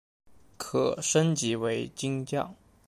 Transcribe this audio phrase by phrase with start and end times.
[0.57, 2.55] 可升级为金将。